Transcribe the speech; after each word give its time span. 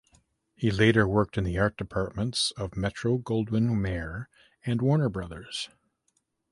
He 0.55 0.71
later 0.71 1.07
worked 1.07 1.37
in 1.37 1.43
the 1.43 1.59
art 1.59 1.77
departments 1.77 2.49
of 2.57 2.75
Metro 2.75 3.19
Goldwyn 3.19 3.79
Mayer 3.79 4.29
and 4.65 4.81
Warner 4.81 5.09
Brothers. 5.09 5.69